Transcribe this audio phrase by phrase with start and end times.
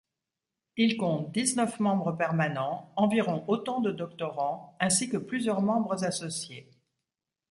[0.77, 6.67] Il compte dix-neuf membres permanents, environ autant de doctorants, ainsi que plusieurs membres associés.